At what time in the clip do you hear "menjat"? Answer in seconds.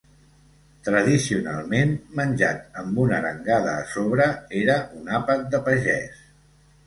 2.19-2.79